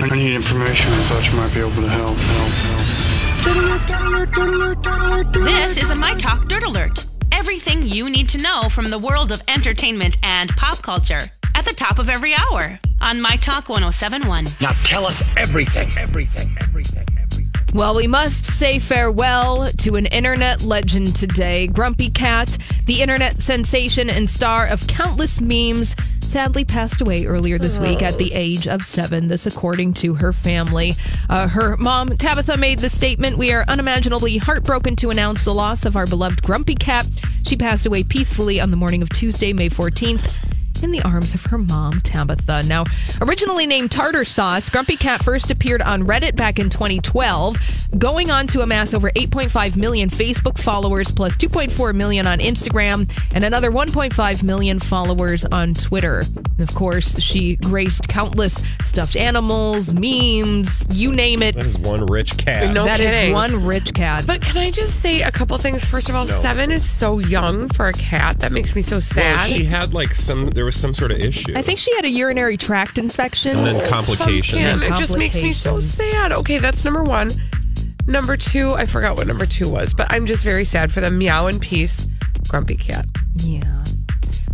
I 0.00 0.08
need 0.10 0.34
information. 0.36 0.92
I 0.92 0.96
thought 1.02 1.28
you 1.28 1.36
might 1.36 1.52
be 1.52 1.58
able 1.58 1.72
to 1.82 1.88
help. 1.88 2.16
Help. 2.18 2.52
Help. 5.34 5.44
This 5.44 5.76
is 5.76 5.90
a 5.90 5.94
My 5.96 6.14
Talk 6.14 6.46
Dirt 6.46 6.62
Alert. 6.62 7.04
Everything 7.32 7.84
you 7.84 8.08
need 8.08 8.28
to 8.28 8.38
know 8.38 8.68
from 8.68 8.90
the 8.90 8.98
world 8.98 9.32
of 9.32 9.42
entertainment 9.48 10.16
and 10.22 10.50
pop 10.50 10.82
culture 10.82 11.22
at 11.56 11.64
the 11.64 11.72
top 11.72 11.98
of 11.98 12.08
every 12.08 12.32
hour 12.32 12.78
on 13.00 13.20
My 13.20 13.36
Talk 13.38 13.68
1071. 13.68 14.46
Now 14.60 14.72
tell 14.84 15.04
us 15.04 15.24
everything, 15.36 15.90
everything, 15.98 16.56
everything, 16.60 17.06
everything. 17.20 17.50
Well, 17.74 17.96
we 17.96 18.06
must 18.06 18.46
say 18.46 18.78
farewell 18.78 19.66
to 19.78 19.96
an 19.96 20.06
internet 20.06 20.62
legend 20.62 21.16
today. 21.16 21.66
Grumpy 21.66 22.08
Cat, 22.10 22.56
the 22.86 23.02
internet 23.02 23.42
sensation 23.42 24.08
and 24.08 24.30
star 24.30 24.66
of 24.66 24.86
countless 24.86 25.40
memes, 25.40 25.96
sadly 26.28 26.62
passed 26.62 27.00
away 27.00 27.24
earlier 27.24 27.58
this 27.58 27.78
week 27.78 28.02
at 28.02 28.18
the 28.18 28.34
age 28.34 28.66
of 28.66 28.84
seven. 28.84 29.28
This, 29.28 29.46
according 29.46 29.94
to 29.94 30.14
her 30.14 30.34
family. 30.34 30.94
Uh, 31.30 31.48
her 31.48 31.76
mom, 31.78 32.10
Tabitha, 32.10 32.58
made 32.58 32.80
the 32.80 32.90
statement 32.90 33.38
We 33.38 33.50
are 33.52 33.64
unimaginably 33.66 34.36
heartbroken 34.36 34.94
to 34.96 35.10
announce 35.10 35.44
the 35.44 35.54
loss 35.54 35.86
of 35.86 35.96
our 35.96 36.06
beloved 36.06 36.42
Grumpy 36.42 36.74
Cat. 36.74 37.06
She 37.46 37.56
passed 37.56 37.86
away 37.86 38.02
peacefully 38.02 38.60
on 38.60 38.70
the 38.70 38.76
morning 38.76 39.00
of 39.00 39.08
Tuesday, 39.08 39.54
May 39.54 39.70
14th 39.70 40.47
in 40.82 40.90
the 40.90 41.02
arms 41.02 41.34
of 41.34 41.44
her 41.46 41.58
mom, 41.58 42.00
Tabitha. 42.00 42.62
Now, 42.64 42.84
originally 43.20 43.66
named 43.66 43.90
Tartar 43.90 44.24
Sauce, 44.24 44.68
Grumpy 44.70 44.96
Cat 44.96 45.22
first 45.24 45.50
appeared 45.50 45.82
on 45.82 46.04
Reddit 46.04 46.36
back 46.36 46.58
in 46.58 46.68
2012, 46.70 47.56
going 47.98 48.30
on 48.30 48.46
to 48.48 48.60
amass 48.60 48.94
over 48.94 49.10
8.5 49.10 49.76
million 49.76 50.08
Facebook 50.10 50.58
followers, 50.58 51.10
plus 51.10 51.36
2.4 51.36 51.94
million 51.94 52.26
on 52.26 52.38
Instagram, 52.38 53.10
and 53.32 53.44
another 53.44 53.70
1.5 53.70 54.42
million 54.42 54.78
followers 54.78 55.44
on 55.46 55.74
Twitter. 55.74 56.22
Of 56.58 56.74
course, 56.74 57.18
she 57.20 57.56
graced 57.56 58.08
countless 58.08 58.62
stuffed 58.82 59.16
animals, 59.16 59.92
memes, 59.92 60.86
you 60.90 61.12
name 61.12 61.42
it. 61.42 61.54
That 61.54 61.66
is 61.66 61.78
one 61.78 62.06
rich 62.06 62.36
cat. 62.36 62.72
No 62.72 62.84
That 62.84 63.00
is 63.00 63.12
kidding. 63.14 63.32
one 63.32 63.64
rich 63.64 63.94
cat. 63.94 64.26
But 64.26 64.40
can 64.42 64.56
I 64.58 64.70
just 64.70 65.00
say 65.00 65.22
a 65.22 65.30
couple 65.30 65.56
things? 65.58 65.84
First 65.84 66.08
of 66.08 66.14
all, 66.14 66.26
seven 66.26 66.70
is 66.70 66.88
so 66.88 67.18
young 67.18 67.68
for 67.68 67.86
a 67.88 67.92
cat. 67.92 68.40
That 68.40 68.52
makes 68.52 68.74
me 68.74 68.82
so 68.82 69.00
sad. 69.00 69.18
Well, 69.36 69.40
sad. 69.46 69.56
she 69.56 69.64
had 69.64 69.94
like 69.94 70.14
some. 70.14 70.50
There 70.50 70.64
was 70.68 70.76
some 70.78 70.92
sort 70.92 71.10
of 71.10 71.18
issue. 71.18 71.54
I 71.56 71.62
think 71.62 71.78
she 71.78 71.94
had 71.96 72.04
a 72.04 72.10
urinary 72.10 72.58
tract 72.58 72.98
infection. 72.98 73.56
and 73.56 73.66
then 73.66 73.76
oh, 73.76 73.88
complications. 73.88 74.80
Pumpkin. 74.80 74.92
It 74.92 74.96
just 74.98 75.16
makes 75.16 75.40
me 75.40 75.54
so 75.54 75.80
sad. 75.80 76.30
Okay, 76.30 76.58
that's 76.58 76.84
number 76.84 77.02
one. 77.02 77.30
Number 78.06 78.36
two, 78.36 78.72
I 78.72 78.84
forgot 78.84 79.16
what 79.16 79.26
number 79.26 79.46
two 79.46 79.66
was, 79.66 79.94
but 79.94 80.12
I'm 80.12 80.26
just 80.26 80.44
very 80.44 80.66
sad 80.66 80.92
for 80.92 81.00
them. 81.00 81.16
Meow 81.16 81.46
in 81.46 81.58
peace, 81.58 82.06
Grumpy 82.48 82.76
Cat. 82.76 83.06
Yeah. 83.36 83.84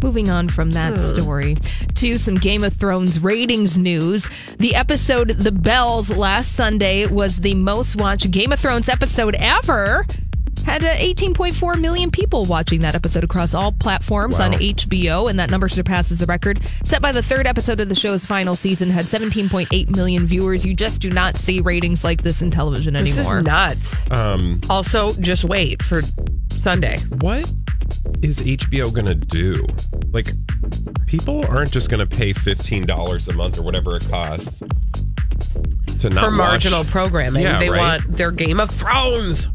Moving 0.02 0.30
on 0.30 0.48
from 0.48 0.70
that 0.72 0.92
hmm. 0.92 0.98
story 0.98 1.56
to 1.94 2.18
some 2.18 2.36
Game 2.36 2.62
of 2.62 2.74
Thrones 2.74 3.20
ratings 3.20 3.76
news. 3.76 4.28
The 4.58 4.76
episode 4.76 5.30
The 5.30 5.50
Bells 5.50 6.10
last 6.10 6.54
Sunday 6.54 7.06
was 7.06 7.40
the 7.40 7.54
most 7.54 7.96
watched 7.96 8.30
Game 8.30 8.52
of 8.52 8.60
Thrones 8.60 8.88
episode 8.88 9.34
ever. 9.36 10.06
Had 10.64 10.82
uh, 10.82 10.94
18.4 10.94 11.80
million 11.80 12.10
people 12.10 12.44
watching 12.46 12.80
that 12.80 12.94
episode 12.94 13.22
across 13.22 13.54
all 13.54 13.70
platforms 13.72 14.40
on 14.40 14.52
HBO, 14.52 15.28
and 15.28 15.38
that 15.38 15.50
number 15.50 15.68
surpasses 15.68 16.18
the 16.18 16.26
record 16.26 16.60
set 16.84 17.02
by 17.02 17.12
the 17.12 17.22
third 17.22 17.46
episode 17.46 17.80
of 17.80 17.88
the 17.88 17.94
show's 17.94 18.24
final 18.24 18.54
season. 18.54 18.88
Had 18.90 19.04
17.8 19.04 19.90
million 19.94 20.26
viewers. 20.26 20.64
You 20.66 20.74
just 20.74 21.00
do 21.02 21.10
not 21.10 21.36
see 21.36 21.60
ratings 21.60 22.02
like 22.02 22.22
this 22.22 22.40
in 22.42 22.50
television 22.50 22.94
This 22.94 23.16
anymore. 23.18 23.38
is 23.38 23.44
nuts. 23.44 24.10
Um, 24.10 24.60
Also, 24.70 25.12
just 25.14 25.44
wait 25.44 25.82
for 25.82 26.02
Sunday. 26.50 26.98
what 27.18 27.50
is 28.22 28.40
HBO 28.40 28.92
gonna 28.92 29.14
do? 29.14 29.66
Like, 30.12 30.28
people 31.06 31.44
aren't 31.46 31.72
just 31.72 31.90
gonna 31.90 32.06
pay 32.06 32.32
fifteen 32.32 32.86
dollars 32.86 33.28
a 33.28 33.34
month 33.34 33.58
or 33.58 33.62
whatever 33.62 33.96
it 33.96 34.08
costs 34.08 34.60
to 35.98 36.10
not 36.10 36.20
for 36.24 36.30
watch- 36.30 36.36
marginal 36.38 36.84
programming. 36.84 37.42
Yeah, 37.42 37.58
they 37.58 37.68
right? 37.70 37.78
want 38.02 38.16
their 38.16 38.30
Game 38.30 38.60
of 38.60 38.70
Thrones. 38.70 39.48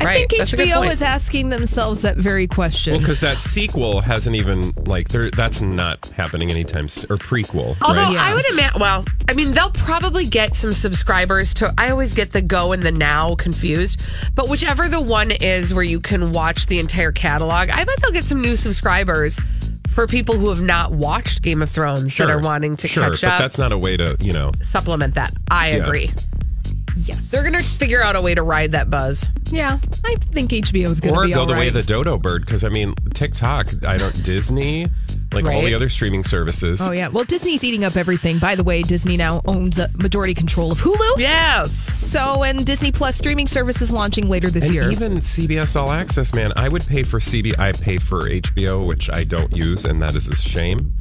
I 0.00 0.04
right. 0.04 0.28
think 0.30 0.38
That's 0.40 0.52
HBO 0.52 0.78
point. 0.78 0.92
is 0.92 1.02
asking 1.02 1.48
themselves 1.48 2.02
that 2.02 2.16
very 2.16 2.46
question. 2.46 2.92
Well, 2.92 3.00
because 3.00 3.20
that 3.20 3.38
sequel 3.38 4.00
hasn't 4.00 4.36
even 4.36 4.72
like 4.86 5.08
there. 5.08 5.30
That's 5.30 5.60
not 5.60 6.06
happening 6.16 6.50
anytime 6.50 6.88
soon, 6.88 7.10
or 7.10 7.16
prequel. 7.16 7.76
Although 7.82 8.02
right? 8.02 8.16
I 8.16 8.34
would 8.34 8.46
imagine, 8.46 8.80
well, 8.80 9.04
I 9.28 9.34
mean, 9.34 9.52
they'll 9.52 9.70
probably 9.70 10.26
get 10.26 10.54
some 10.56 10.72
subscribers 10.72 11.52
to. 11.54 11.72
I 11.78 11.90
always 11.90 12.12
get 12.12 12.32
the 12.32 12.42
go 12.42 12.72
and 12.72 12.82
the 12.82 12.92
now 12.92 13.34
confused, 13.34 14.02
but 14.34 14.48
whichever 14.48 14.88
the 14.88 15.00
one 15.00 15.30
is 15.30 15.74
where 15.74 15.84
you 15.84 16.00
can 16.00 16.32
watch 16.32 16.66
the 16.66 16.78
entire 16.78 17.12
catalog, 17.12 17.70
I 17.70 17.84
bet 17.84 17.96
they'll 18.02 18.12
get 18.12 18.24
some 18.24 18.40
new 18.40 18.56
subscribers 18.56 19.38
for 19.88 20.06
people 20.06 20.36
who 20.38 20.48
have 20.50 20.62
not 20.62 20.92
watched 20.92 21.42
Game 21.42 21.60
of 21.60 21.70
Thrones 21.70 22.16
that 22.18 22.30
are 22.30 22.38
wanting 22.38 22.76
to 22.76 22.86
sure, 22.88 23.02
catch 23.10 23.22
but 23.22 23.32
up. 23.32 23.38
that's 23.40 23.58
not 23.58 23.72
a 23.72 23.78
way 23.78 23.96
to 23.96 24.16
you 24.20 24.32
know. 24.32 24.52
supplement 24.62 25.14
that. 25.16 25.32
I 25.50 25.70
Yeah. 25.70 25.76
agree. 25.78 26.12
Yes. 27.06 27.30
They're 27.30 27.42
gonna 27.44 27.62
figure 27.62 28.02
out 28.02 28.16
a 28.16 28.20
way 28.22 28.34
to 28.34 28.42
ride 28.42 28.72
that 28.72 28.88
buzz. 28.88 29.28
Yeah, 29.50 29.78
I 30.04 30.14
think 30.16 30.50
HBO 30.50 30.90
is 30.90 31.00
going 31.00 31.14
to 31.14 31.20
Or 31.20 31.24
be 31.26 31.32
go 31.32 31.40
all 31.40 31.46
the 31.46 31.52
way 31.54 31.68
of 31.68 31.74
the 31.74 31.82
dodo 31.82 32.18
bird 32.18 32.44
because 32.44 32.64
I 32.64 32.68
mean 32.68 32.94
TikTok. 33.14 33.68
I 33.86 33.96
don't 33.96 34.22
Disney, 34.22 34.86
like 35.32 35.44
all 35.46 35.50
Right. 35.52 35.64
the 35.64 35.74
other 35.74 35.88
streaming 35.88 36.22
services. 36.24 36.80
Oh 36.82 36.90
yeah, 36.92 37.08
well 37.08 37.24
Disney's 37.24 37.64
eating 37.64 37.82
up 37.84 37.96
everything. 37.96 38.38
By 38.38 38.56
the 38.56 38.62
way, 38.64 38.82
Disney 38.82 39.16
now 39.16 39.40
owns 39.46 39.78
a 39.78 39.88
majority 39.96 40.34
control 40.34 40.70
of 40.72 40.78
Hulu. 40.80 41.18
Yes. 41.18 41.72
So, 41.72 42.42
and 42.44 42.66
Disney 42.66 42.92
Plus 42.92 43.16
streaming 43.16 43.46
service 43.46 43.80
is 43.80 43.90
launching 43.90 44.28
later 44.28 44.50
this 44.50 44.66
And 44.66 44.74
year. 44.74 44.90
even 44.90 45.18
CBS 45.20 45.76
All 45.76 45.90
Access, 45.92 46.34
man, 46.34 46.52
I 46.56 46.68
would 46.68 46.86
pay 46.86 47.02
for 47.02 47.18
CB. 47.18 47.58
I 47.58 47.72
pay 47.72 47.96
for 47.98 48.28
HBO, 48.28 48.86
which 48.86 49.08
I 49.10 49.24
don't 49.24 49.54
use, 49.56 49.84
and 49.86 50.02
that 50.02 50.14
is 50.14 50.28
a 50.28 50.36
shame. 50.36 50.92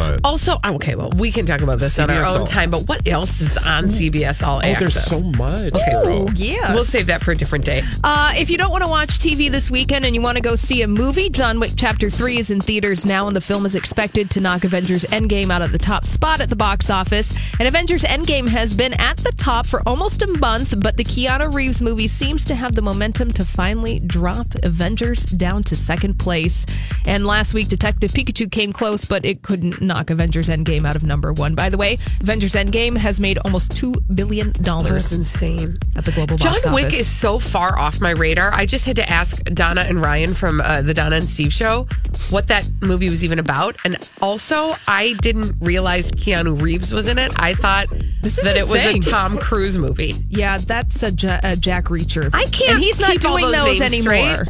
But 0.00 0.20
Also, 0.24 0.58
oh, 0.64 0.76
okay, 0.76 0.94
well, 0.94 1.10
we 1.10 1.30
can 1.30 1.44
talk 1.44 1.60
about 1.60 1.78
this 1.78 1.98
on 1.98 2.08
our 2.08 2.24
CBS 2.24 2.30
own 2.34 2.38
All- 2.38 2.46
time, 2.46 2.70
but 2.70 2.88
what 2.88 3.06
else 3.06 3.42
is 3.42 3.58
on 3.58 3.88
CBS 3.88 4.42
All 4.42 4.56
oh, 4.56 4.60
Access? 4.62 4.94
there's 4.94 5.04
so 5.04 5.20
much. 5.20 5.74
Oh, 5.74 6.30
yes. 6.34 6.74
We'll 6.74 6.84
save 6.84 7.06
that 7.06 7.22
for 7.22 7.32
a 7.32 7.36
different 7.36 7.66
day. 7.66 7.82
Uh, 8.02 8.32
if 8.34 8.48
you 8.48 8.56
don't 8.56 8.70
want 8.70 8.82
to 8.82 8.88
watch 8.88 9.18
TV 9.18 9.50
this 9.50 9.70
weekend 9.70 10.06
and 10.06 10.14
you 10.14 10.22
want 10.22 10.36
to 10.38 10.42
go 10.42 10.56
see 10.56 10.80
a 10.80 10.88
movie, 10.88 11.28
John 11.28 11.60
Wick 11.60 11.72
Chapter 11.76 12.08
3 12.08 12.38
is 12.38 12.50
in 12.50 12.62
theaters 12.62 13.04
now, 13.04 13.26
and 13.26 13.36
the 13.36 13.42
film 13.42 13.66
is 13.66 13.74
expected 13.76 14.30
to 14.30 14.40
knock 14.40 14.64
Avengers 14.64 15.04
Endgame 15.04 15.50
out 15.50 15.60
of 15.60 15.70
the 15.72 15.78
top 15.78 16.06
spot 16.06 16.40
at 16.40 16.48
the 16.48 16.56
box 16.56 16.88
office. 16.88 17.34
And 17.58 17.68
Avengers 17.68 18.02
Endgame 18.04 18.48
has 18.48 18.72
been 18.72 18.94
at 18.94 19.18
the 19.18 19.32
top 19.32 19.66
for 19.66 19.86
almost 19.86 20.22
a 20.22 20.26
month, 20.28 20.80
but 20.80 20.96
the 20.96 21.04
Keanu 21.04 21.52
Reeves 21.52 21.82
movie 21.82 22.06
seems 22.06 22.46
to 22.46 22.54
have 22.54 22.74
the 22.74 22.82
momentum 22.82 23.32
to 23.32 23.44
finally 23.44 24.00
drop 24.00 24.54
Avengers 24.62 25.24
down 25.26 25.62
to 25.64 25.76
second 25.76 26.18
place. 26.18 26.64
And 27.04 27.26
last 27.26 27.52
week, 27.52 27.68
Detective 27.68 28.12
Pikachu 28.12 28.50
came 28.50 28.72
close, 28.72 29.04
but 29.04 29.26
it 29.26 29.42
couldn't 29.42 29.82
knock 29.90 30.10
Avengers 30.10 30.48
Endgame 30.48 30.86
out 30.86 30.94
of 30.94 31.02
number 31.02 31.32
one. 31.32 31.54
By 31.56 31.68
the 31.68 31.76
way, 31.76 31.98
Avengers 32.20 32.52
Endgame 32.54 32.96
has 32.96 33.18
made 33.18 33.38
almost 33.38 33.72
$2 33.72 33.94
billion 34.14 34.52
That's 34.52 35.10
insane. 35.12 35.78
at 35.96 36.04
the 36.04 36.12
global 36.12 36.36
John 36.36 36.52
box 36.52 36.64
office. 36.66 36.74
Wick 36.84 36.94
is 36.94 37.08
so 37.08 37.38
far 37.40 37.76
off 37.78 38.00
my 38.00 38.10
radar. 38.10 38.52
I 38.52 38.66
just 38.66 38.86
had 38.86 38.96
to 38.96 39.08
ask 39.10 39.42
Donna 39.44 39.80
and 39.82 40.00
Ryan 40.00 40.32
from 40.34 40.60
uh, 40.60 40.82
the 40.82 40.94
Donna 40.94 41.16
and 41.16 41.28
Steve 41.28 41.52
show 41.52 41.88
what 42.30 42.46
that 42.48 42.68
movie 42.80 43.10
was 43.10 43.24
even 43.24 43.40
about. 43.40 43.76
And 43.84 43.96
also, 44.22 44.76
I 44.86 45.14
didn't 45.20 45.56
realize 45.60 46.12
Keanu 46.12 46.60
Reeves 46.62 46.92
was 46.92 47.08
in 47.08 47.18
it. 47.18 47.32
I 47.36 47.54
thought 47.54 47.88
This 48.22 48.38
is 48.38 48.44
that 48.44 48.56
it 48.56 48.68
was 48.68 48.80
thing. 48.80 48.98
a 48.98 49.00
Tom 49.00 49.38
Cruise 49.38 49.76
movie. 49.76 50.14
Yeah, 50.28 50.58
that's 50.58 51.02
a, 51.02 51.10
Jack 51.10 51.86
Reacher. 51.86 52.30
I 52.32 52.44
can't 52.46 52.74
And 52.74 52.78
he's 52.78 53.00
not 53.00 53.10
keep 53.10 53.24
all 53.24 53.38
doing 53.38 53.50
those 53.52 53.78
those, 53.78 53.80
names 53.80 54.06
anymore. 54.06 54.34
straight. 54.44 54.48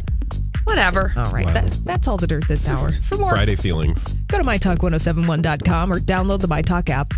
Whatever. 0.71 1.11
All 1.17 1.33
right, 1.33 1.45
that, 1.47 1.69
that's 1.83 2.07
all 2.07 2.15
the 2.15 2.27
dirt 2.27 2.47
this 2.47 2.65
hour. 2.69 2.93
For 3.01 3.17
more, 3.17 3.31
Friday 3.31 3.57
feelings. 3.57 4.01
go 4.29 4.37
to 4.37 4.43
mytalk1071.com 4.45 5.91
or 5.91 5.99
download 5.99 6.39
the 6.39 6.47
MyTalk 6.47 6.89
app. 6.89 7.09